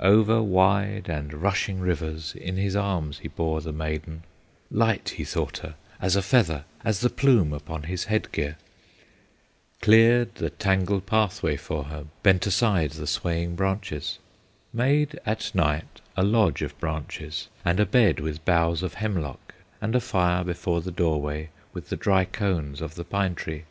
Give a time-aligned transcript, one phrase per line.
[0.00, 4.22] Over wide and rushing rivers In his arms he bore the maiden;
[4.70, 8.56] Light he thought her as a feather, As the plume upon his head gear;
[9.82, 14.18] Cleared the tangled pathway for her, Bent aside the swaying branches,
[14.72, 19.94] Made at night a lodge of branches, And a bed with boughs of hemlock, And
[19.94, 23.64] a fire before the doorway With the dry cones of the pine tree.